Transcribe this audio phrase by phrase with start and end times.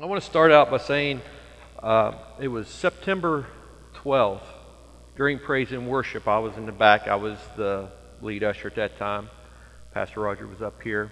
[0.00, 1.22] I want to start out by saying
[1.82, 3.46] uh, it was September
[3.96, 4.44] 12th
[5.16, 6.28] during praise and worship.
[6.28, 7.08] I was in the back.
[7.08, 7.88] I was the
[8.22, 9.28] lead usher at that time.
[9.92, 11.10] Pastor Roger was up here.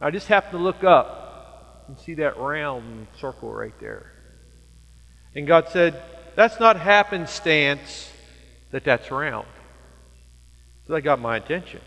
[0.00, 4.12] I just happened to look up and see that round circle right there.
[5.34, 6.00] And God said,
[6.36, 8.12] That's not happenstance
[8.70, 9.48] that that's round.
[10.86, 11.80] So that got my attention.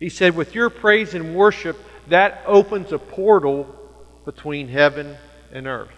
[0.00, 1.78] He said, With your praise and worship,
[2.08, 3.82] that opens a portal
[4.24, 5.16] between heaven
[5.52, 5.90] and earth.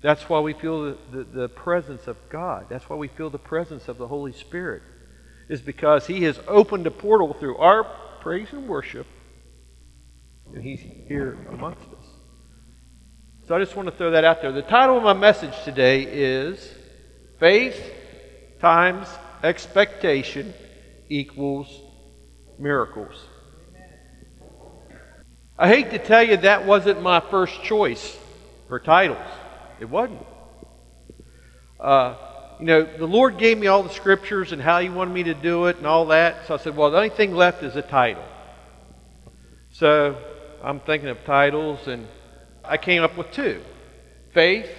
[0.00, 2.66] That's why we feel the, the, the, presence of God.
[2.68, 4.82] That's why we feel the presence of the Holy Spirit.
[5.48, 7.84] Is because He has opened a portal through our
[8.20, 9.06] praise and worship,
[10.54, 12.06] and He's here amongst us.
[13.48, 14.52] So I just want to throw that out there.
[14.52, 16.74] The title of my message today is
[17.40, 17.80] Faith
[18.60, 19.08] times
[19.42, 20.52] expectation
[21.08, 21.68] equals
[22.58, 23.24] miracles.
[25.58, 28.16] I hate to tell you that wasn't my first choice
[28.68, 29.18] for titles.
[29.80, 30.24] It wasn't.
[31.80, 32.14] Uh,
[32.60, 35.34] you know, the Lord gave me all the scriptures and how He wanted me to
[35.34, 36.46] do it and all that.
[36.46, 38.22] So I said, well, the only thing left is a title.
[39.72, 40.16] So
[40.62, 42.06] I'm thinking of titles, and
[42.64, 43.60] I came up with two
[44.32, 44.70] faith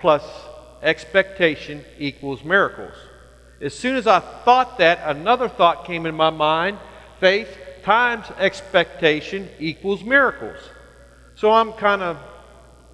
[0.00, 0.24] plus
[0.80, 2.94] expectation equals miracles.
[3.60, 6.78] As soon as I thought that, another thought came in my mind
[7.18, 7.48] faith
[7.82, 10.58] times expectation equals miracles.
[11.34, 12.18] So I'm kind of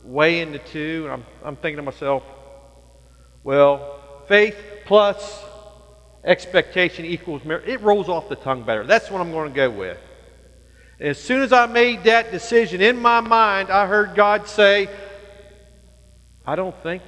[0.04, 2.22] weighing the two, and I'm, I'm thinking to myself,
[3.42, 5.42] well, faith plus
[6.24, 7.72] expectation equals miracles.
[7.72, 8.84] It rolls off the tongue better.
[8.84, 9.98] That's what I'm going to go with.
[10.98, 14.88] And as soon as I made that decision in my mind, I heard God say,
[16.46, 17.02] I don't think,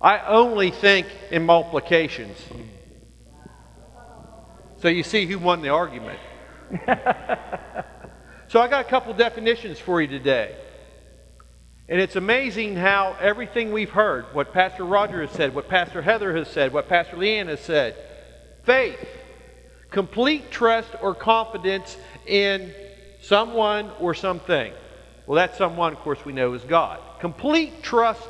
[0.00, 2.36] I only think in multiplications.
[4.80, 6.18] So you see who won the argument.
[8.48, 10.56] so I got a couple definitions for you today.
[11.88, 16.34] And it's amazing how everything we've heard, what Pastor Roger has said, what Pastor Heather
[16.34, 17.94] has said, what Pastor Leanne has said,
[18.64, 19.06] faith,
[19.90, 22.72] complete trust or confidence in
[23.20, 24.72] someone or something.
[25.26, 27.00] Well, that someone, of course, we know is God.
[27.20, 28.28] Complete trust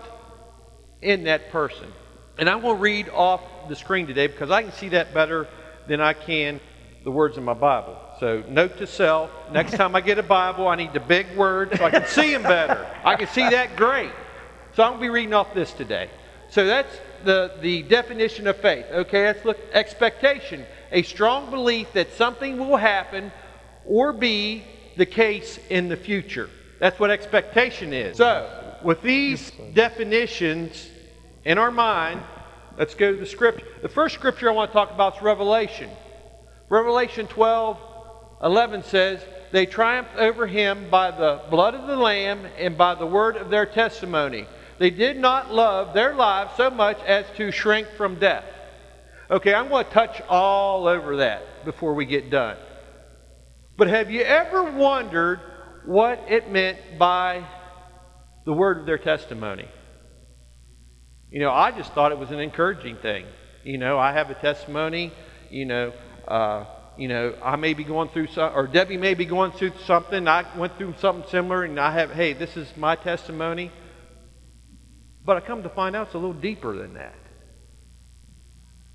[1.01, 1.93] in that person.
[2.39, 5.47] And I will read off the screen today because I can see that better
[5.87, 6.61] than I can
[7.05, 7.97] the words in my Bible.
[8.23, 11.77] So, note to self next time I get a Bible, I need the big words
[11.77, 12.87] so I can see them better.
[13.05, 14.13] I can see that great.
[14.77, 16.09] So, I'm going to be reading off this today.
[16.49, 18.87] So, that's the, the definition of faith.
[18.93, 20.65] Okay, let's look expectation.
[20.93, 23.33] A strong belief that something will happen
[23.85, 24.63] or be
[24.97, 26.49] the case in the future.
[26.79, 28.19] That's what expectation is.
[28.19, 30.89] So, with these definitions
[31.45, 32.23] in our mind,
[32.79, 33.67] let's go to the scripture.
[33.83, 35.91] The first scripture I want to talk about is Revelation.
[36.69, 37.89] Revelation 12
[38.43, 43.07] 11 says, They triumphed over him by the blood of the Lamb and by the
[43.07, 44.47] word of their testimony.
[44.79, 48.45] They did not love their lives so much as to shrink from death.
[49.31, 52.57] Okay, I'm going to touch all over that before we get done.
[53.79, 55.41] But have you ever wondered
[55.87, 57.45] what it meant by
[58.45, 59.69] the word of their testimony?
[61.31, 63.25] You know, I just thought it was an encouraging thing.
[63.65, 65.13] You know, I have a testimony,
[65.51, 65.93] you know,
[66.29, 66.65] uh,
[67.03, 70.29] you know, I may be going through some, or Debbie may be going through something.
[70.29, 73.73] I went through something similar, and I have, hey, this is my testimony.
[75.25, 77.17] But I come to find out it's a little deeper than that.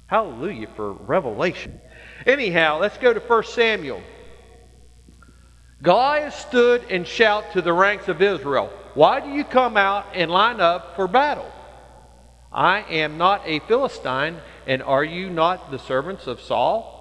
[0.05, 1.81] Hallelujah for revelation.
[2.25, 4.01] Anyhow, let's go to 1 Samuel.
[5.81, 10.31] Goliath stood and shouted to the ranks of Israel, Why do you come out and
[10.31, 11.51] line up for battle?
[12.53, 16.96] I am not a Philistine, and are you not the servants of Saul?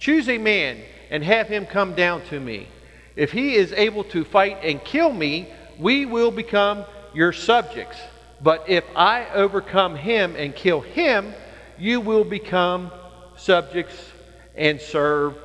[0.00, 0.78] Choose a man
[1.10, 2.68] and have him come down to me.
[3.16, 6.84] If he is able to fight and kill me, we will become
[7.14, 7.98] your subjects.
[8.42, 11.34] But if I overcome him and kill him,
[11.78, 12.90] you will become
[13.36, 13.94] subjects
[14.56, 15.36] and serve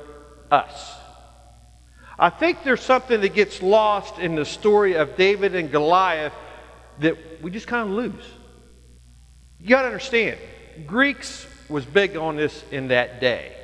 [0.50, 0.94] us.
[2.18, 6.32] I think there's something that gets lost in the story of David and Goliath
[7.00, 8.24] that we just kind of lose.
[9.60, 10.38] You got to understand,
[10.86, 13.55] Greeks was big on this in that day.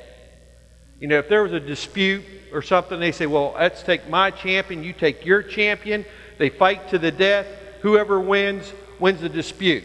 [1.03, 2.23] You know, if there was a dispute
[2.53, 6.05] or something, they say, well, let's take my champion, you take your champion.
[6.37, 7.45] They fight to the death.
[7.81, 8.71] Whoever wins,
[9.01, 9.83] wins the dispute.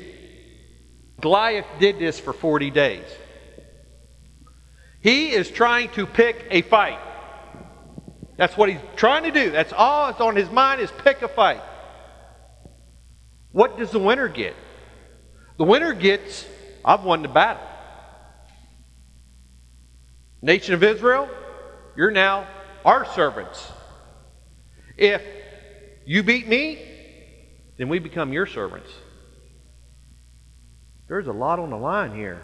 [1.20, 3.04] Goliath did this for 40 days.
[5.02, 7.00] He is trying to pick a fight.
[8.36, 9.50] That's what he's trying to do.
[9.50, 11.62] That's all that's on his mind is pick a fight.
[13.50, 14.54] What does the winner get?
[15.56, 16.46] The winner gets,
[16.84, 17.67] I've won the battle.
[20.40, 21.28] Nation of Israel,
[21.96, 22.46] you're now
[22.84, 23.70] our servants.
[24.96, 25.22] If
[26.06, 26.78] you beat me,
[27.76, 28.90] then we become your servants.
[31.08, 32.40] There's a lot on the line here.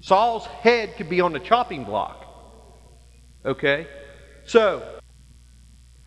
[0.00, 2.24] Saul's head could be on the chopping block.
[3.44, 3.86] Okay?
[4.46, 4.82] So,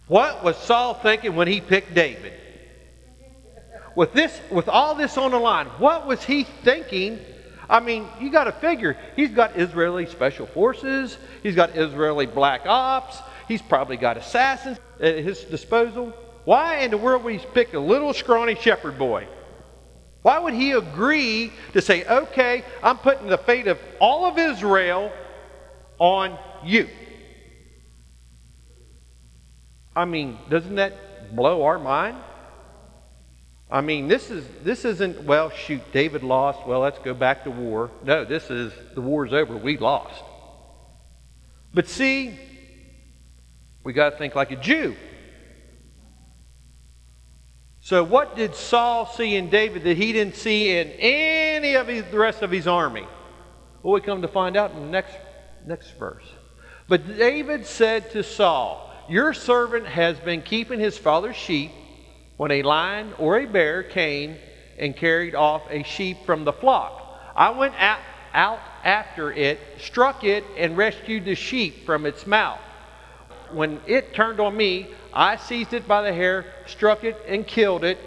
[0.07, 2.33] what was Saul thinking when he picked David?
[3.95, 7.19] With this with all this on the line, what was he thinking?
[7.71, 12.63] I mean, you got to figure he's got Israeli special forces, he's got Israeli black
[12.65, 16.13] ops, he's probably got assassins at his disposal.
[16.43, 19.25] Why in the world would he pick a little scrawny shepherd boy?
[20.21, 25.09] Why would he agree to say, okay, I'm putting the fate of all of Israel
[25.97, 26.89] on you?
[29.95, 32.17] I mean, doesn't that blow our mind?
[33.71, 36.67] I mean, this is this isn't well, shoot, David lost.
[36.67, 37.89] Well, let's go back to war.
[38.03, 39.55] No, this is the war's over.
[39.55, 40.21] We lost.
[41.73, 42.37] But see,
[43.83, 44.95] we got to think like a Jew.
[47.83, 52.03] So, what did Saul see in David that he didn't see in any of his,
[52.11, 53.07] the rest of his army?
[53.81, 55.15] Well, we come to find out in the next,
[55.65, 56.25] next verse.
[56.87, 61.71] But David said to Saul, Your servant has been keeping his father's sheep
[62.41, 64.35] when a lion or a bear came
[64.79, 67.21] and carried off a sheep from the flock.
[67.35, 67.99] I went out,
[68.33, 72.59] out after it, struck it, and rescued the sheep from its mouth.
[73.51, 77.83] When it turned on me, I seized it by the hair, struck it, and killed
[77.83, 77.99] it.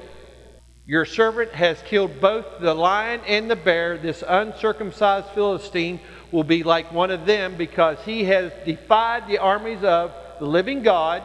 [0.85, 3.99] Your servant has killed both the lion and the bear.
[3.99, 6.01] This uncircumcised Philistine
[6.33, 10.11] will be like one of them because he has defied the armies of
[10.41, 11.23] the living God.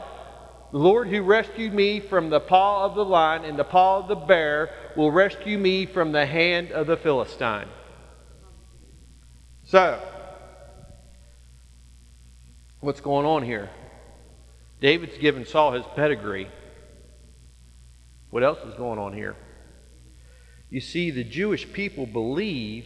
[0.71, 4.07] The Lord who rescued me from the paw of the lion and the paw of
[4.07, 7.67] the bear will rescue me from the hand of the Philistine.
[9.65, 9.99] So,
[12.81, 13.69] what's going on here?
[14.79, 16.47] David's given Saul his pedigree.
[18.29, 19.35] What else is going on here?
[20.69, 22.85] You see, the Jewish people believe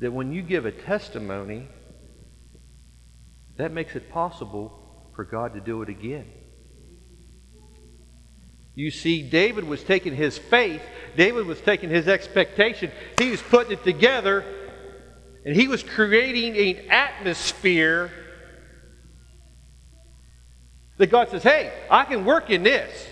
[0.00, 1.68] that when you give a testimony,
[3.58, 6.26] that makes it possible for God to do it again.
[8.74, 10.82] You see, David was taking his faith,
[11.16, 14.44] David was taking his expectation, he was putting it together,
[15.44, 18.10] and he was creating an atmosphere
[20.96, 23.08] that God says, hey, I can work in this.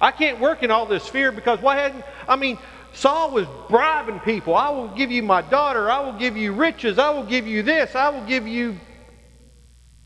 [0.00, 2.58] I can't work in all this fear because why hadn't, I mean,
[2.92, 4.54] Saul was bribing people.
[4.54, 5.90] I will give you my daughter.
[5.90, 6.98] I will give you riches.
[6.98, 7.94] I will give you this.
[7.94, 8.78] I will give you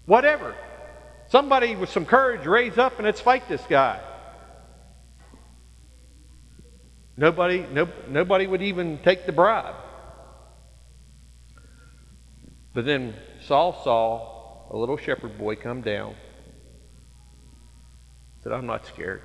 [0.06, 0.54] whatever.
[1.30, 4.00] Somebody with some courage raise up and let's fight this guy.
[7.16, 9.76] Nobody, no, nobody would even take the bribe.
[12.74, 13.14] But then
[13.46, 16.16] Saul saw a little shepherd boy come down
[18.44, 19.22] said, I'm not scared.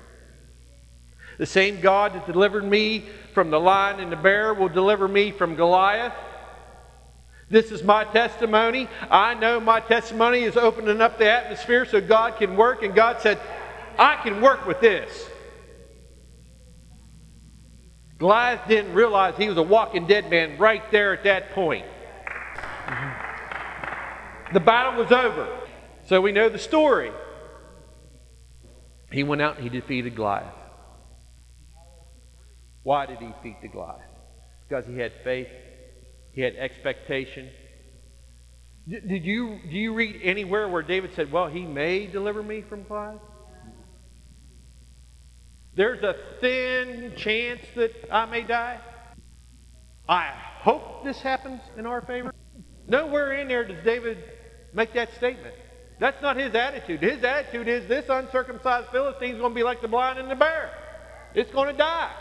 [1.36, 3.04] The same God that delivered me
[3.34, 6.14] from the lion and the bear will deliver me from Goliath.
[7.50, 8.88] This is my testimony.
[9.10, 12.82] I know my testimony is opening up the atmosphere so God can work.
[12.82, 13.38] And God said,
[13.98, 15.28] I can work with this.
[18.20, 21.86] Goliath didn't realize he was a walking dead man right there at that point.
[24.52, 25.48] The battle was over.
[26.06, 27.12] So we know the story.
[29.10, 30.54] He went out and he defeated Goliath.
[32.82, 34.00] Why did he defeat the Goliath?
[34.68, 35.48] Because he had faith,
[36.34, 37.48] he had expectation.
[38.86, 42.82] Did you, do you read anywhere where David said, Well, he may deliver me from
[42.84, 43.20] Goliath?
[45.80, 48.78] There's a thin chance that I may die.
[50.06, 52.34] I hope this happens in our favor.
[52.86, 54.22] Nowhere in there does David
[54.74, 55.54] make that statement.
[55.98, 57.00] That's not his attitude.
[57.00, 60.34] His attitude is this uncircumcised Philistine is going to be like the blind and the
[60.34, 60.70] bear.
[61.34, 62.12] It's going to die.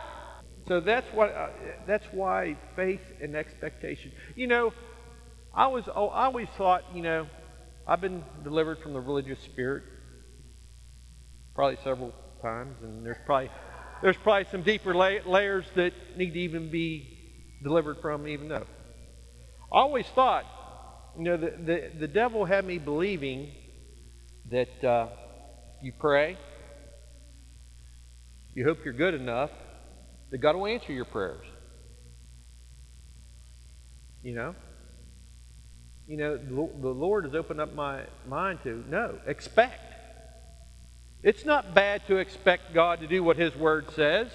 [0.69, 1.33] So that's what.
[1.33, 1.49] Uh,
[1.85, 4.13] that's why faith and expectation.
[4.37, 4.73] You know,
[5.53, 5.83] I was.
[5.93, 6.85] Oh, I always thought.
[6.95, 7.27] You know,
[7.85, 9.83] I've been delivered from the religious spirit
[11.53, 13.49] probably several times, and there's probably
[14.01, 17.17] there's probably some deeper la- layers that need to even be
[17.61, 18.65] delivered from, even though.
[19.71, 20.45] I always thought,
[21.17, 23.51] you know, the, the, the devil had me believing
[24.49, 25.07] that uh,
[25.81, 26.37] you pray,
[28.55, 29.51] you hope you're good enough,
[30.31, 31.45] that God will answer your prayers.
[34.23, 34.55] You know?
[36.07, 39.88] You know, the Lord has opened up my mind to no, expect.
[41.21, 44.29] It's not bad to expect God to do what His Word says.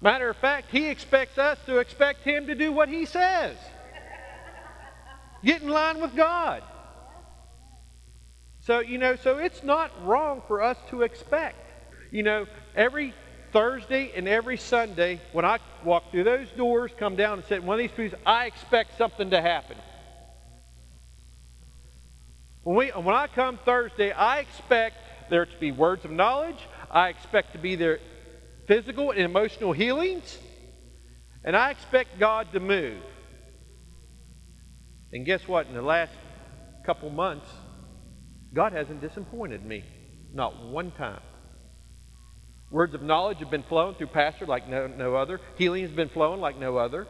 [0.00, 3.56] Matter of fact, He expects us to expect Him to do what He says.
[5.44, 6.62] Get in line with God.
[8.62, 11.58] So, you know, so it's not wrong for us to expect.
[12.12, 13.14] You know, every
[13.52, 17.66] Thursday and every Sunday, when I walk through those doors, come down and sit in
[17.66, 19.76] one of these pews, I expect something to happen.
[22.62, 24.96] When, we, when I come Thursday, I expect
[25.30, 26.58] there to be words of knowledge.
[26.90, 28.00] I expect to be there
[28.66, 30.38] physical and emotional healings.
[31.44, 33.02] And I expect God to move.
[35.12, 35.66] And guess what?
[35.66, 36.12] In the last
[36.84, 37.48] couple months,
[38.52, 39.84] God hasn't disappointed me.
[40.34, 41.20] Not one time.
[42.70, 45.40] Words of knowledge have been flowing through Pastor like no, no other.
[45.56, 47.06] Healing has been flowing like no other.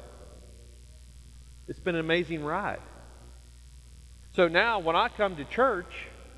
[1.69, 2.81] It's been an amazing ride.
[4.35, 5.93] So now when I come to church,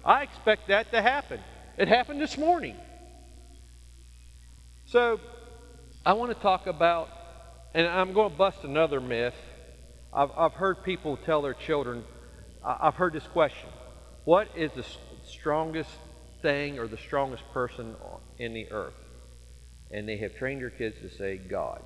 [0.05, 1.41] I expect that to happen.
[1.83, 2.77] It happened this morning.
[4.87, 5.19] So
[6.07, 7.09] I want to talk about,
[7.75, 9.35] and I'm going to bust another myth.
[10.13, 12.05] I've, I've heard people tell their children,
[12.65, 13.69] I've heard this question
[14.25, 14.85] What is the
[15.27, 15.91] strongest
[16.41, 17.97] thing or the strongest person
[18.39, 18.95] in the earth?
[19.91, 21.83] And they have trained their kids to say, God.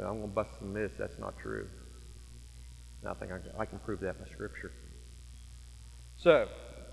[0.00, 0.94] I'm going to bust some myths.
[0.98, 1.68] That's not true.
[3.08, 4.72] I think I, I can prove that by Scripture.
[6.16, 6.48] So,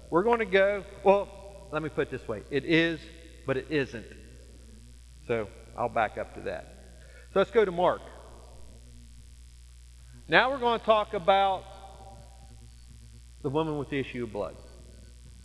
[0.10, 0.84] we're going to go.
[1.04, 1.28] Well,
[1.72, 3.00] let me put it this way it is,
[3.46, 4.06] but it isn't.
[5.28, 5.48] So,
[5.78, 6.68] I'll back up to that.
[7.34, 8.02] So, let's go to Mark.
[10.28, 11.64] Now, we're going to talk about
[13.44, 14.56] the woman with the issue of blood.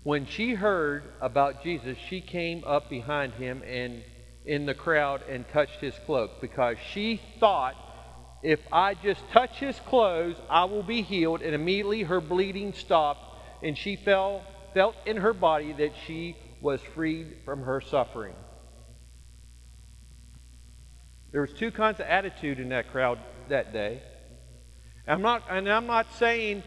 [0.02, 4.02] When she heard about Jesus, she came up behind him and
[4.46, 7.76] in the crowd and touched his cloak because she thought
[8.42, 11.42] if I just touch his clothes, I will be healed.
[11.42, 13.20] And immediately her bleeding stopped,
[13.62, 14.42] and she felt,
[14.74, 18.34] felt in her body that she was freed from her suffering.
[21.32, 24.02] There was two kinds of attitude in that crowd that day.
[25.06, 26.62] I'm not, and I'm not saying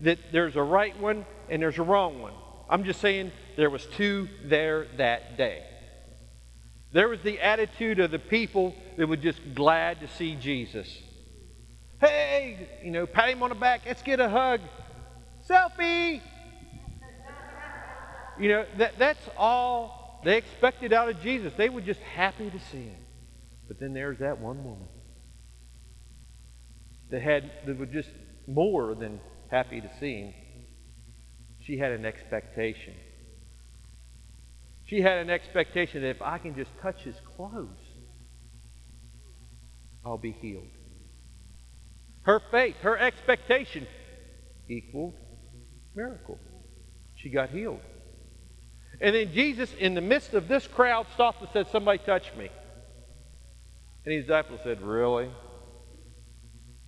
[0.00, 2.34] that there's a right one and there's a wrong one.
[2.68, 5.64] I'm just saying there was two there that day.
[6.92, 10.88] There was the attitude of the people that were just glad to see Jesus.
[12.00, 13.82] Hey, you know, pat him on the back.
[13.86, 14.60] Let's get a hug.
[15.48, 16.20] Selfie.
[18.38, 21.52] You know, that, that's all they expected out of Jesus.
[21.56, 23.00] They were just happy to see him.
[23.66, 24.88] But then there's that one woman
[27.10, 28.10] that had that was just
[28.46, 30.34] more than happy to see him.
[31.64, 32.94] She had an expectation.
[34.86, 37.68] She had an expectation that if I can just touch his clothes,
[40.04, 40.68] I'll be healed.
[42.22, 43.86] Her faith, her expectation
[44.68, 45.14] equaled
[45.94, 46.38] miracle.
[47.16, 47.80] She got healed.
[49.00, 52.48] And then Jesus, in the midst of this crowd, stopped and said, Somebody touch me.
[54.04, 55.30] And his disciples said, Really?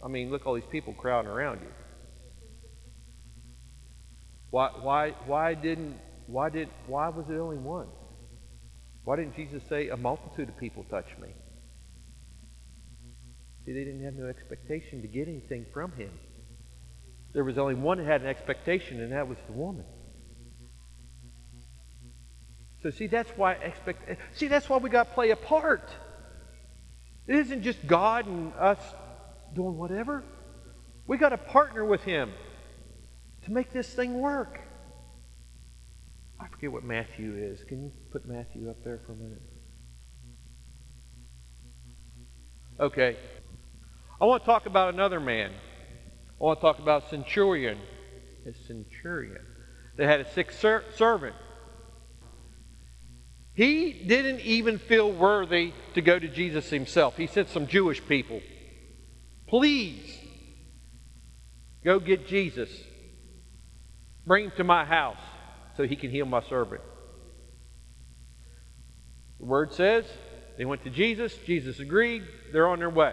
[0.05, 1.69] I mean, look all these people crowding around you.
[4.50, 7.87] Why, why, why didn't, why did, why was it only one?
[9.05, 11.29] Why didn't Jesus say, a multitude of people touch me?
[13.64, 16.11] See, they didn't have no expectation to get anything from him.
[17.33, 19.85] There was only one that had an expectation, and that was the woman.
[22.82, 24.18] So see, that's why expect.
[24.34, 25.88] See, that's why we got to play a part.
[27.26, 28.78] It isn't just God and us
[29.54, 30.25] doing whatever.
[31.06, 32.32] We got to partner with Him
[33.44, 34.60] to make this thing work.
[36.40, 37.62] I forget what Matthew is.
[37.64, 39.42] Can you put Matthew up there for a minute?
[42.78, 43.16] Okay.
[44.20, 45.50] I want to talk about another man.
[45.50, 47.78] I want to talk about centurion.
[48.46, 49.44] A centurion
[49.96, 51.37] They had a sick ser- servant.
[53.61, 57.19] He didn't even feel worthy to go to Jesus himself.
[57.19, 58.40] He sent some Jewish people.
[59.49, 60.19] Please
[61.85, 62.71] go get Jesus.
[64.26, 65.21] Bring him to my house
[65.76, 66.81] so he can heal my servant.
[69.40, 70.07] The word says
[70.57, 71.37] they went to Jesus.
[71.45, 72.23] Jesus agreed.
[72.55, 73.12] They're on their way.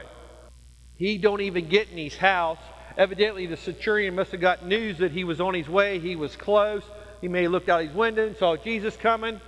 [0.95, 2.59] He don't even get in his house.
[2.97, 5.99] Evidently, the centurion must have got news that he was on his way.
[5.99, 6.83] He was close.
[7.19, 9.41] He may have looked out his window and saw Jesus coming.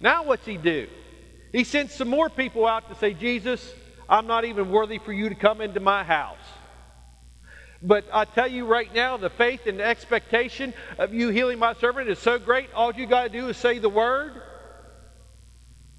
[0.00, 0.88] Now, what's he do?
[1.52, 3.72] He sent some more people out to say, Jesus,
[4.08, 6.36] I'm not even worthy for you to come into my house.
[7.82, 11.74] But I tell you right now, the faith and the expectation of you healing my
[11.74, 14.40] servant is so great, all you got to do is say the word,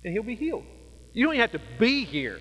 [0.03, 0.65] and he'll be healed.
[1.13, 2.39] You don't even have to be here.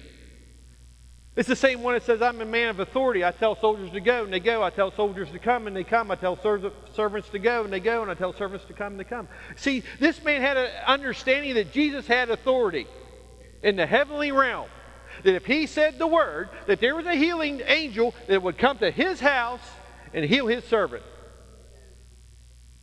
[1.37, 3.23] It's the same one that says, I'm a man of authority.
[3.23, 4.63] I tell soldiers to go, and they go.
[4.63, 6.11] I tell soldiers to come, and they come.
[6.11, 6.35] I tell
[6.95, 8.01] servants to go, and they go.
[8.01, 9.29] And I tell servants to come, and they come.
[9.57, 12.87] See, this man had an understanding that Jesus had authority
[13.63, 14.69] in the heavenly realm.
[15.25, 18.79] That if he said the word, that there was a healing angel that would come
[18.79, 19.61] to his house
[20.15, 21.03] and heal his servant.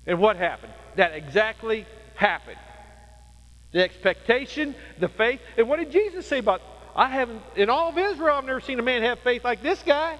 [0.05, 0.73] And what happened?
[0.95, 2.59] That exactly happened.
[3.71, 5.41] The expectation, the faith.
[5.57, 6.61] And what did Jesus say about
[6.95, 9.81] I haven't in all of Israel I've never seen a man have faith like this
[9.83, 10.17] guy.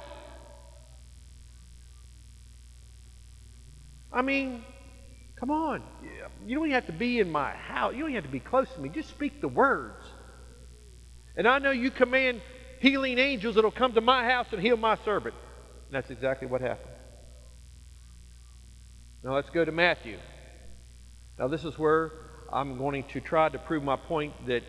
[4.12, 4.63] I mean,
[5.39, 5.82] come on.
[6.46, 7.94] You don't even have to be in my house.
[7.94, 8.89] You don't even have to be close to me.
[8.89, 10.06] Just speak the words.
[11.36, 12.42] And I know you command
[12.80, 15.34] healing angels that'll come to my house and heal my servant.
[15.88, 16.92] And that's exactly what happened.
[19.24, 20.18] Now let's go to Matthew.
[21.39, 22.12] Now this is where
[22.51, 24.63] I'm going to try to prove my point that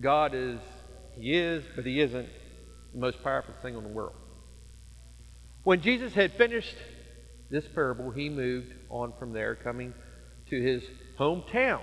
[0.00, 0.60] God is,
[1.20, 2.28] He is, but He isn't
[2.92, 4.14] the most powerful thing in the world.
[5.62, 6.74] When Jesus had finished
[7.50, 9.92] this parable, he moved on from there, coming
[10.48, 10.82] to his
[11.18, 11.80] hometown.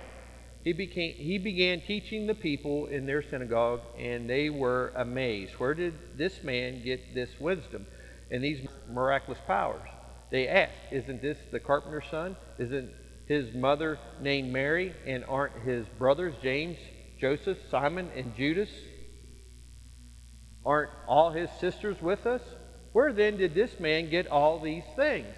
[0.64, 5.54] He, became, he began teaching the people in their synagogue, and they were amazed.
[5.54, 7.86] Where did this man get this wisdom
[8.32, 9.88] and these miraculous powers?
[10.32, 12.36] They asked, Isn't this the carpenter's son?
[12.58, 12.90] Isn't
[13.28, 14.94] his mother named Mary?
[15.06, 16.78] And aren't his brothers James,
[17.22, 18.70] Joseph, Simon, and Judas?
[20.68, 22.42] Aren't all his sisters with us?
[22.92, 25.34] Where then did this man get all these things?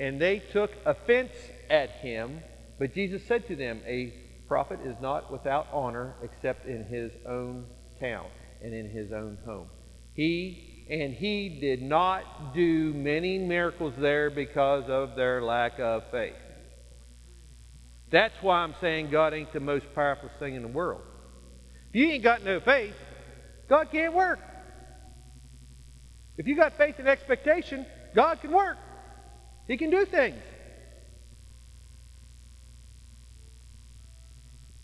[0.00, 1.32] And they took offense
[1.68, 2.42] at him.
[2.78, 4.14] But Jesus said to them, A
[4.48, 7.66] prophet is not without honor except in his own
[8.00, 8.24] town
[8.62, 9.68] and in his own home.
[10.14, 16.36] He and he did not do many miracles there because of their lack of faith.
[18.10, 21.02] That's why I'm saying God ain't the most powerful thing in the world.
[21.90, 22.94] If you ain't got no faith,
[23.68, 24.40] God can't work.
[26.36, 28.76] If you got faith and expectation, God can work.
[29.68, 30.40] He can do things.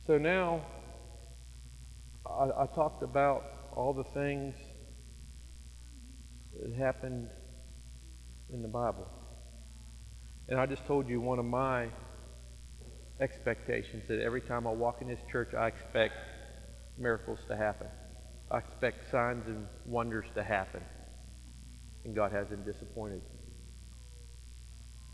[0.06, 0.62] So now,
[2.26, 3.44] I, I talked about
[3.76, 4.54] all the things
[6.60, 7.28] that happened
[8.52, 9.06] in the Bible.
[10.48, 11.88] And I just told you one of my
[13.20, 16.14] expectations that every time I walk in this church, I expect
[16.98, 17.86] miracles to happen.
[18.50, 20.82] I expect signs and wonders to happen.
[22.04, 23.22] And God hasn't disappointed.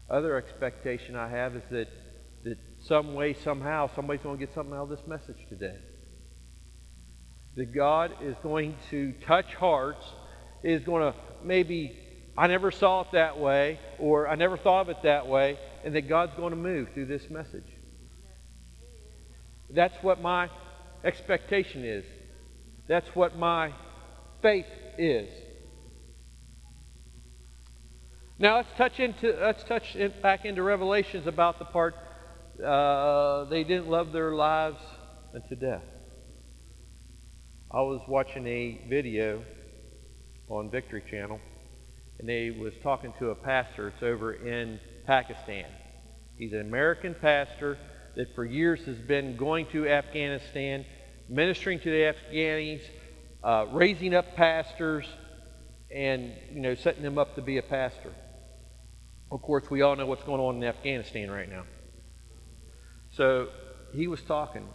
[0.09, 1.89] Other expectation I have is that,
[2.45, 5.77] that some way, somehow, somebody's going to get something out of this message today.
[7.57, 10.07] That God is going to touch hearts,
[10.63, 11.99] is going to maybe,
[12.39, 15.95] I never saw it that way, or I never thought of it that way, and
[15.97, 17.67] that God's going to move through this message.
[19.71, 20.49] That's what my
[21.03, 22.05] expectation is.
[22.87, 23.73] That's what my
[24.41, 24.67] faith
[24.99, 25.29] is.
[28.39, 31.95] Now let's touch into let's touch in, back into Revelations about the part
[32.63, 34.77] uh, they didn't love their lives
[35.35, 35.83] unto death.
[37.71, 39.43] I was watching a video
[40.51, 41.41] on Victory Channel,
[42.19, 43.89] and they was talking to a pastor.
[43.89, 45.65] It's over in Pakistan.
[46.37, 47.79] He's an American pastor
[48.17, 50.85] that for years has been going to Afghanistan,
[51.31, 52.83] ministering to the Afghanis,
[53.43, 55.07] uh, raising up pastors,
[55.91, 58.13] and you know setting them up to be a pastor.
[59.31, 61.65] Of course, we all know what's going on in Afghanistan right now.
[63.13, 63.49] So
[63.95, 64.67] he was talking,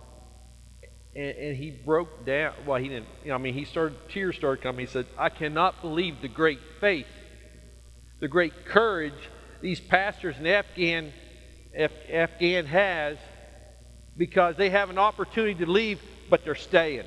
[1.15, 2.53] and, and, he broke down.
[2.65, 3.07] Well, he didn't.
[3.23, 4.85] You know, I mean, he started tears started coming.
[4.85, 7.07] He said, "I cannot believe the great faith,
[8.19, 9.29] the great courage
[9.61, 11.13] these pastors in Afghan
[11.75, 13.17] Af, Afghan has,
[14.17, 17.05] because they have an opportunity to leave, but they're staying."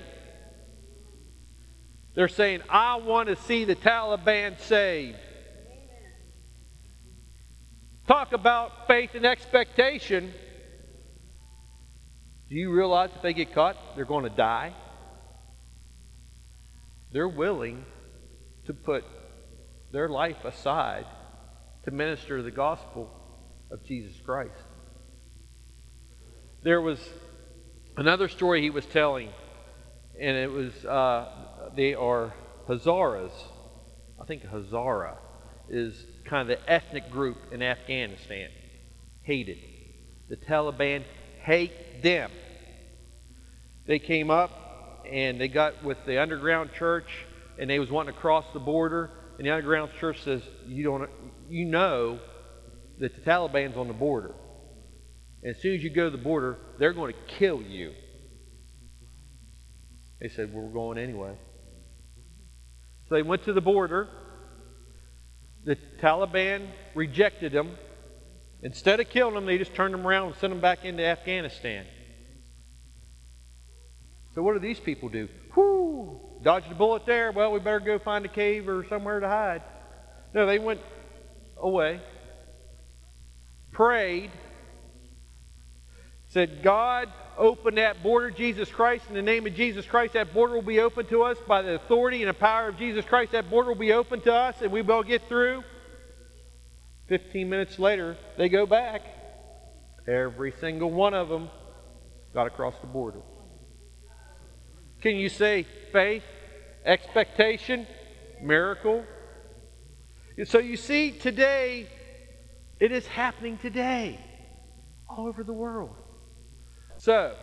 [2.15, 5.19] They're saying, I want to see the Taliban saved.
[8.07, 10.35] Talk about faith and expectation.
[12.51, 14.75] Do you realize if they get caught, they're going to die?
[17.13, 17.83] They're willing
[18.67, 19.05] to put
[19.91, 21.07] their life aside
[21.85, 23.11] to minister the gospel
[23.71, 24.53] of Jesus Christ.
[26.63, 26.99] There was
[27.97, 29.31] another story he was telling,
[30.21, 32.35] and it was uh, they are
[32.69, 33.33] Hazaras.
[34.21, 35.17] I think Hazara
[35.71, 38.49] is kind of the ethnic group in Afghanistan.
[39.23, 39.59] Hated.
[40.29, 41.05] The Taliban
[41.43, 42.31] hate them.
[43.87, 44.51] They came up
[45.11, 47.09] and they got with the underground church
[47.59, 51.11] and they was wanting to cross the border and the underground church says you don't
[51.49, 52.19] you know
[52.99, 54.35] that the Taliban's on the border.
[55.43, 57.93] And as soon as you go to the border, they're going to kill you.
[60.21, 61.35] They said, well, We're going anyway.
[63.09, 64.09] So they went to the border
[65.65, 67.77] the Taliban rejected them.
[68.63, 71.87] Instead of killing them, they just turned them around and sent them back into Afghanistan.
[74.35, 75.29] So what do these people do?
[75.55, 76.21] Whoo!
[76.43, 77.31] Dodged a bullet there.
[77.33, 79.63] Well, we better go find a cave or somewhere to hide.
[80.35, 80.81] No, they went
[81.57, 82.01] away,
[83.73, 84.31] prayed,
[86.35, 89.05] Said, God, open that border, Jesus Christ.
[89.09, 91.77] In the name of Jesus Christ, that border will be open to us by the
[91.77, 93.31] authority and the power of Jesus Christ.
[93.31, 95.63] That border will be open to us, and we will get through.
[97.07, 99.03] 15 minutes later, they go back.
[100.09, 101.51] Every single one of them
[102.33, 103.21] got across the border.
[105.03, 106.25] Can you say faith,
[106.85, 107.87] expectation,
[108.43, 109.05] miracle?
[110.37, 111.87] And So you see, today,
[112.81, 114.19] it is happening today
[115.09, 115.95] all over the world.
[117.05, 117.35] So,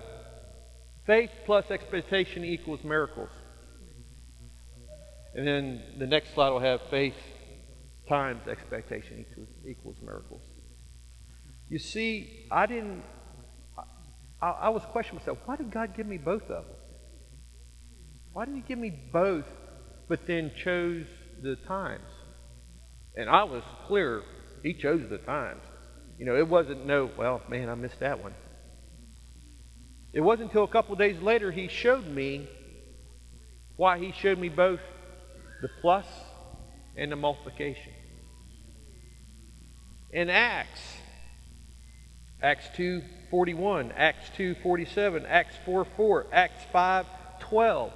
[1.05, 3.29] faith plus expectation equals miracles.
[5.35, 7.13] And then the next slide will have faith
[8.09, 10.41] times expectation equals, equals miracles.
[11.69, 13.03] You see, I didn't,
[14.41, 16.75] I, I was questioning myself, why did God give me both of them?
[18.33, 19.45] Why did He give me both,
[20.07, 21.05] but then chose
[21.39, 22.01] the times?
[23.15, 24.23] And I was clear,
[24.63, 25.61] He chose the times.
[26.17, 28.33] You know, it wasn't no, well, man, I missed that one.
[30.13, 32.47] It wasn't until a couple days later He showed me
[33.77, 34.81] why He showed me both
[35.61, 36.05] the plus
[36.97, 37.93] and the multiplication.
[40.11, 40.97] In Acts,
[42.41, 47.91] Acts 2:41, Acts 2:47, Acts 4:4, Acts 5:12.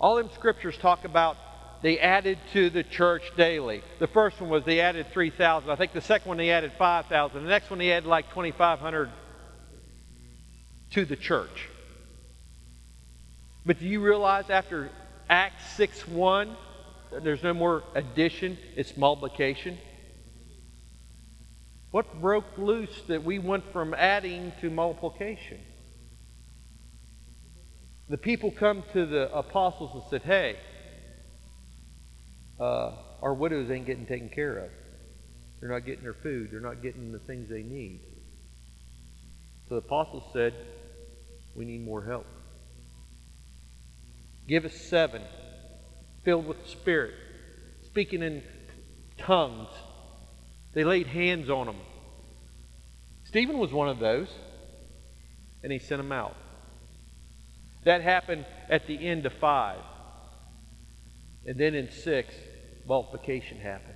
[0.00, 1.36] All them scriptures talk about
[1.82, 3.82] they added to the church daily.
[3.98, 5.70] The first one was they added 3,000.
[5.70, 7.42] I think the second one they added 5,000.
[7.42, 9.10] The next one they added like 2,500
[10.92, 11.68] to the church.
[13.64, 14.90] But do you realize after
[15.28, 16.56] Acts 6 1,
[17.22, 19.78] there's no more addition, it's multiplication?
[21.90, 25.58] What broke loose that we went from adding to multiplication?
[28.08, 30.56] The people come to the apostles and said, Hey,
[32.58, 34.70] uh, our widows ain't getting taken care of.
[35.60, 36.50] They're not getting their food.
[36.50, 38.00] They're not getting the things they need.
[39.68, 40.54] So the apostles said,
[41.54, 42.26] We need more help.
[44.48, 45.22] Give us seven,
[46.24, 47.14] filled with the Spirit,
[47.84, 48.42] speaking in
[49.18, 49.68] tongues
[50.72, 51.80] they laid hands on them.
[53.24, 54.28] Stephen was one of those,
[55.62, 56.36] and he sent them out.
[57.84, 59.78] That happened at the end of five.
[61.46, 62.34] And then in six,
[62.86, 63.94] multiplication happened.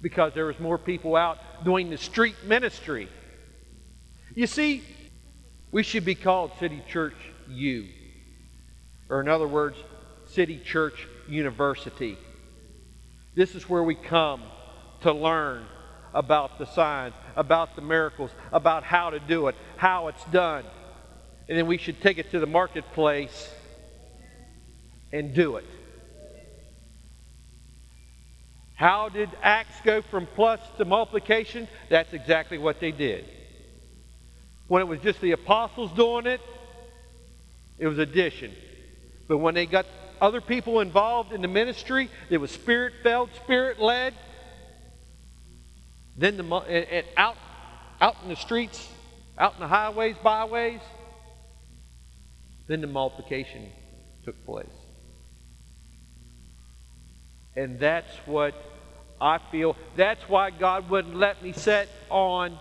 [0.00, 3.08] Because there was more people out doing the street ministry.
[4.34, 4.82] You see,
[5.72, 7.16] we should be called City Church
[7.48, 7.86] U.
[9.08, 9.76] Or in other words,
[10.28, 12.16] City Church University.
[13.34, 14.42] This is where we come
[15.02, 15.64] to learn
[16.14, 20.64] about the signs, about the miracles, about how to do it, how it's done.
[21.48, 23.50] And then we should take it to the marketplace
[25.12, 25.64] and do it.
[28.74, 31.68] How did Acts go from plus to multiplication?
[31.88, 33.24] That's exactly what they did.
[34.68, 36.40] When it was just the apostles doing it,
[37.78, 38.52] it was addition.
[39.28, 39.86] But when they got
[40.20, 44.14] other people involved in the ministry, it was spirit filled, spirit led,
[46.16, 47.36] then the and, out
[48.00, 48.88] out in the streets,
[49.38, 50.80] out in the highways, byways,
[52.66, 53.70] then the multiplication
[54.24, 54.66] took place.
[57.54, 58.54] And that's what
[59.20, 59.76] I feel.
[59.96, 62.58] That's why God wouldn't let me set on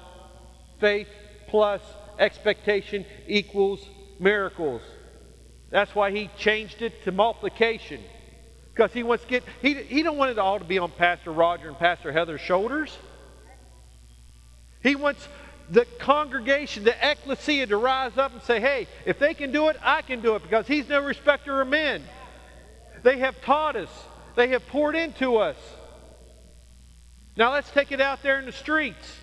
[0.79, 1.09] faith
[1.47, 1.81] plus
[2.19, 3.85] expectation equals
[4.19, 4.81] miracles.
[5.69, 8.01] That's why he changed it to multiplication.
[8.73, 11.31] Because he wants to get, he, he don't want it all to be on Pastor
[11.31, 12.97] Roger and Pastor Heather's shoulders.
[14.83, 15.27] He wants
[15.69, 19.77] the congregation, the ecclesia, to rise up and say, hey, if they can do it,
[19.81, 22.03] I can do it because He's no respecter of men.
[23.01, 23.89] They have taught us,
[24.35, 25.55] they have poured into us.
[27.37, 29.17] Now let's take it out there in the streets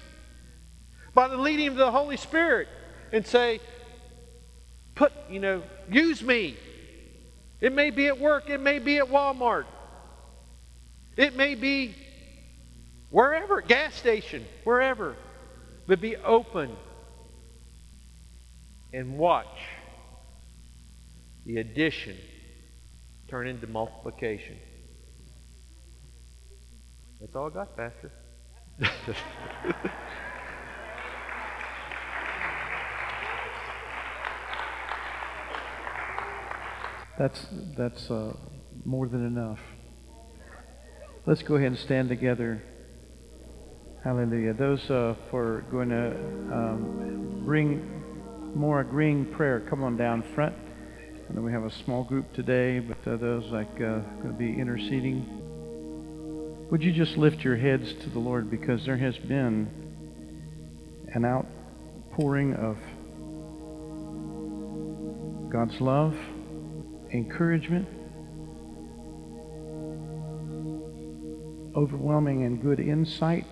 [1.14, 2.68] by the leading of the Holy Spirit
[3.12, 3.60] and say,
[4.94, 6.56] put, you know, use me.
[7.60, 9.66] It may be at work, it may be at Walmart,
[11.16, 11.94] it may be
[13.10, 15.14] wherever, gas station, wherever
[15.86, 16.74] but be open
[18.92, 19.46] and watch
[21.44, 22.16] the addition
[23.28, 24.56] turn into multiplication.
[27.20, 28.10] That's all I got, Pastor.
[37.18, 37.46] that's
[37.76, 38.34] that's uh,
[38.84, 39.60] more than enough.
[41.26, 42.62] Let's go ahead and stand together.
[44.02, 44.54] Hallelujah.
[44.54, 46.10] Those uh, for going to
[46.52, 48.02] um, bring
[48.54, 50.54] more agreeing prayer, come on down front.
[51.30, 54.38] I know we have a small group today, but uh, those like uh, going to
[54.38, 55.24] be interceding.
[56.70, 59.68] Would you just lift your heads to the Lord because there has been
[61.14, 62.78] an outpouring of
[65.50, 66.16] God's love,
[67.12, 67.86] encouragement,
[71.76, 73.46] overwhelming and good insight.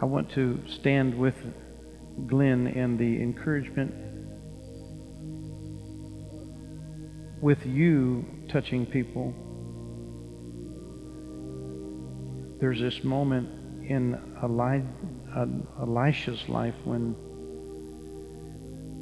[0.00, 1.36] I want to stand with
[2.26, 3.94] Glenn in the encouragement
[7.40, 9.34] with you touching people.
[12.60, 13.48] There's this moment
[13.88, 15.46] in uh,
[15.80, 17.14] Elisha's life when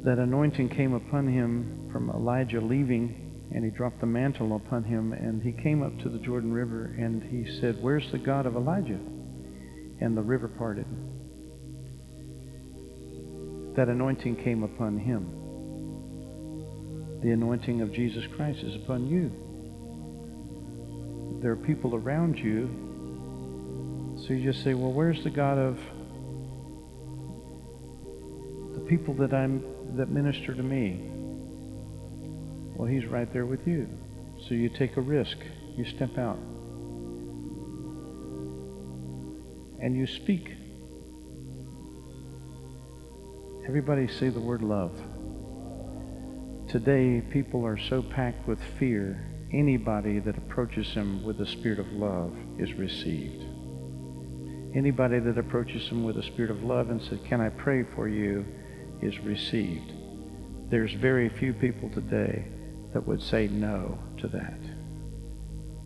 [0.03, 5.13] that anointing came upon him from Elijah leaving and he dropped the mantle upon him
[5.13, 8.55] and he came up to the Jordan River and he said, Where's the God of
[8.55, 8.99] Elijah?
[10.01, 10.85] And the river parted.
[13.75, 15.39] That anointing came upon him.
[17.21, 19.31] The anointing of Jesus Christ is upon you.
[21.41, 22.67] There are people around you.
[24.27, 25.79] So you just say, Well, where's the God of
[28.73, 29.63] the people that I'm
[29.97, 30.99] that minister to me?
[32.75, 33.87] Well, he's right there with you.
[34.47, 35.37] So you take a risk.
[35.75, 36.37] You step out.
[39.81, 40.51] And you speak.
[43.67, 44.91] Everybody say the word love.
[46.69, 51.91] Today, people are so packed with fear, anybody that approaches him with a spirit of
[51.93, 53.43] love is received.
[54.75, 58.07] Anybody that approaches him with a spirit of love and says, Can I pray for
[58.07, 58.43] you?
[59.03, 59.91] Is received.
[60.69, 62.45] There's very few people today
[62.93, 64.59] that would say no to that.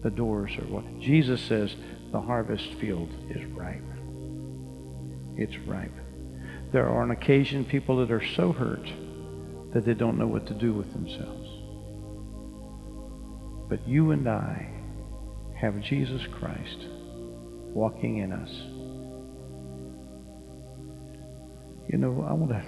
[0.03, 1.75] The doors are what Jesus says
[2.11, 3.81] the harvest field is ripe.
[5.35, 5.91] It's ripe.
[6.71, 8.87] There are on occasion people that are so hurt
[9.73, 11.49] that they don't know what to do with themselves.
[13.69, 14.69] But you and I
[15.55, 16.85] have Jesus Christ
[17.73, 18.51] walking in us.
[21.89, 22.63] You know, I want to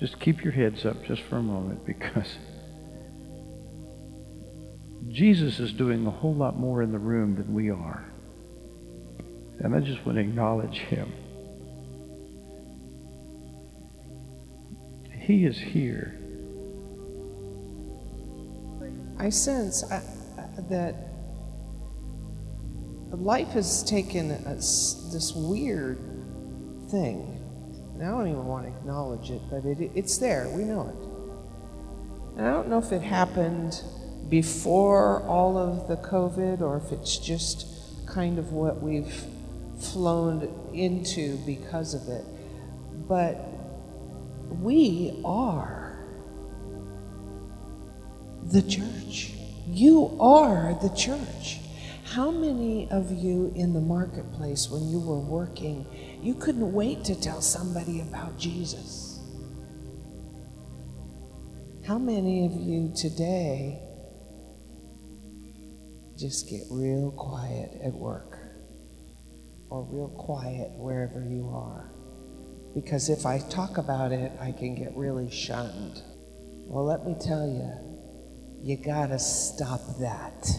[0.00, 2.36] just keep your heads up just for a moment because
[5.08, 8.04] Jesus is doing a whole lot more in the room than we are.
[9.58, 11.12] And I just want to acknowledge him.
[15.12, 16.18] He is here.
[19.18, 20.02] I sense uh,
[20.68, 20.94] that
[23.10, 25.98] life has taken this weird
[26.90, 27.35] thing.
[28.02, 30.48] I don't even want to acknowledge it, but it, it's there.
[30.54, 32.38] We know it.
[32.38, 33.82] And I don't know if it happened
[34.28, 37.66] before all of the COVID or if it's just
[38.06, 39.24] kind of what we've
[39.78, 42.24] flown into because of it.
[43.08, 43.36] But
[44.50, 45.98] we are
[48.44, 49.32] the church.
[49.66, 51.58] You are the church.
[52.04, 55.86] How many of you in the marketplace, when you were working,
[56.22, 59.20] you couldn't wait to tell somebody about Jesus?
[61.86, 63.78] How many of you today
[66.18, 68.38] just get real quiet at work
[69.70, 71.90] or real quiet wherever you are?
[72.74, 76.02] Because if I talk about it, I can get really shunned.
[76.66, 77.72] Well, let me tell you,
[78.62, 80.50] you gotta stop that.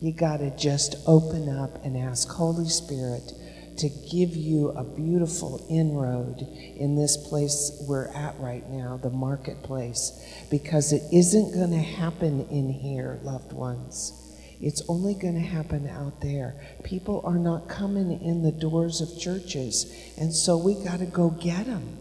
[0.00, 3.32] You gotta just open up and ask Holy Spirit
[3.78, 6.40] to give you a beautiful inroad
[6.76, 10.12] in this place we're at right now, the marketplace,
[10.50, 14.22] because it isn't going to happen in here, loved ones.
[14.60, 16.54] It's only going to happen out there.
[16.82, 21.30] People are not coming in the doors of churches, and so we got to go
[21.30, 21.98] get them.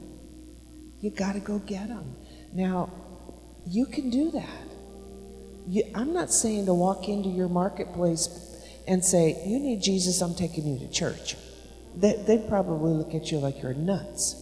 [1.01, 2.15] You got to go get them.
[2.53, 2.89] Now,
[3.67, 4.63] you can do that.
[5.67, 8.29] You, I'm not saying to walk into your marketplace
[8.87, 11.35] and say, You need Jesus, I'm taking you to church.
[11.97, 14.41] They, they'd probably look at you like you're nuts.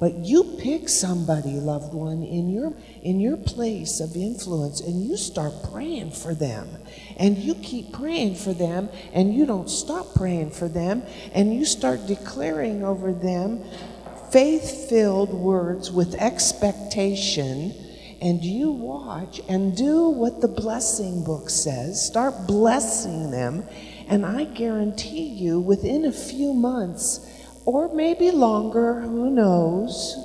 [0.00, 5.16] But you pick somebody, loved one, in your in your place of influence and you
[5.16, 6.68] start praying for them.
[7.16, 11.64] And you keep praying for them and you don't stop praying for them and you
[11.64, 13.62] start declaring over them
[14.32, 17.72] faith-filled words with expectation
[18.20, 22.04] and you watch and do what the blessing book says.
[22.04, 23.64] Start blessing them
[24.08, 27.30] and I guarantee you within a few months
[27.64, 30.16] or maybe longer, who knows,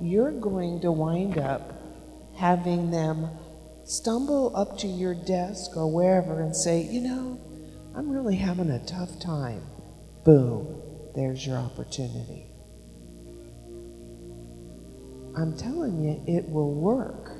[0.00, 1.72] you're going to wind up
[2.36, 3.28] having them
[3.84, 7.40] stumble up to your desk or wherever and say, you know,
[7.96, 9.62] I'm really having a tough time.
[10.24, 10.82] Boom,
[11.14, 12.46] there's your opportunity.
[15.36, 17.30] I'm telling you, it will work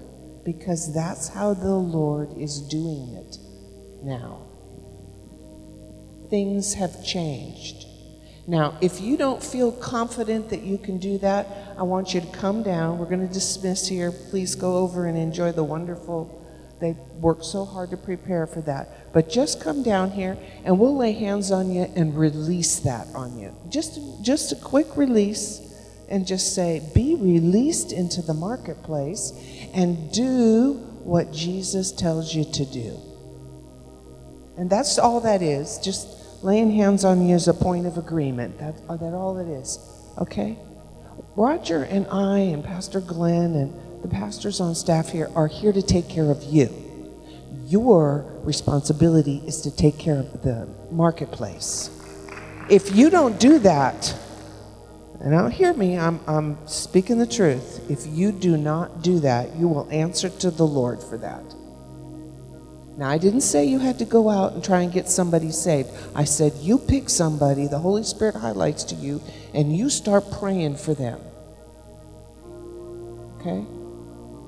[0.45, 3.39] because that's how the Lord is doing it
[4.03, 4.46] now.
[6.29, 7.87] Things have changed.
[8.49, 12.27] Now, if you don't feel confident that you can do that, I want you to
[12.29, 12.99] come down.
[12.99, 14.13] We're going to dismiss here.
[14.13, 16.43] Please go over and enjoy the wonderful.
[16.81, 19.13] They worked so hard to prepare for that.
[19.13, 23.39] But just come down here and we'll lay hands on you and release that on
[23.39, 23.53] you.
[23.69, 25.63] Just, just a quick release
[26.09, 29.33] and just say, be released into the marketplace
[29.75, 33.01] and do what Jesus tells you to do.
[34.57, 35.79] And that's all that is.
[35.79, 38.59] Just laying hands on you is a point of agreement.
[38.59, 39.79] That, uh, that all it is.
[40.19, 40.59] Okay?
[41.37, 45.83] Roger and I and Pastor Glenn and the pastors on staff here are here to
[45.83, 46.71] take care of you.
[47.67, 51.91] Your responsibility is to take care of the marketplace.
[52.71, 54.15] If you don't do that,
[55.21, 57.91] and now hear me, I'm, I'm speaking the truth.
[57.91, 61.43] If you do not do that, you will answer to the Lord for that.
[62.97, 65.91] Now, I didn't say you had to go out and try and get somebody saved.
[66.15, 69.21] I said you pick somebody the Holy Spirit highlights to you
[69.53, 71.21] and you start praying for them.
[73.39, 73.65] Okay?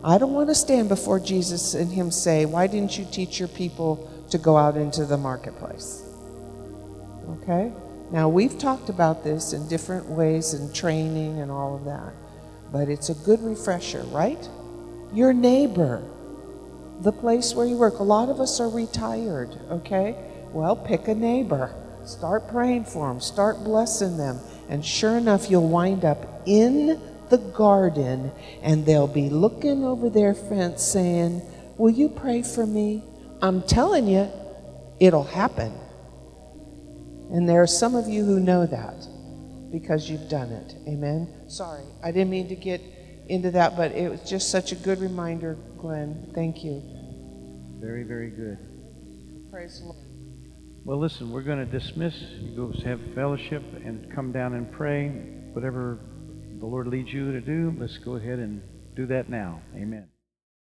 [0.02, 3.48] I don't want to stand before Jesus and Him say, Why didn't you teach your
[3.48, 6.04] people to go out into the marketplace?
[7.42, 7.70] Okay?
[8.10, 12.14] Now, we've talked about this in different ways and training and all of that,
[12.72, 14.48] but it's a good refresher, right?
[15.12, 16.02] Your neighbor
[17.00, 17.98] the place where you work.
[17.98, 20.16] A lot of us are retired, okay?
[20.52, 21.74] Well, pick a neighbor.
[22.04, 23.20] Start praying for them.
[23.20, 24.40] Start blessing them.
[24.68, 28.32] And sure enough, you'll wind up in the garden
[28.62, 31.42] and they'll be looking over their fence saying,
[31.76, 33.04] Will you pray for me?
[33.40, 34.28] I'm telling you,
[34.98, 35.72] it'll happen.
[37.30, 39.06] And there are some of you who know that
[39.70, 40.74] because you've done it.
[40.88, 41.28] Amen.
[41.46, 42.80] Sorry, I didn't mean to get
[43.28, 46.30] into that, but it was just such a good reminder, Glenn.
[46.34, 46.82] Thank you.
[47.80, 48.58] Very, very good.
[49.50, 49.98] Praise the Lord.
[50.84, 52.14] Well, listen, we're going to dismiss.
[52.40, 55.08] You go have fellowship and come down and pray.
[55.52, 55.98] Whatever
[56.58, 58.62] the Lord leads you to do, let's go ahead and
[58.96, 59.60] do that now.
[59.76, 60.08] Amen.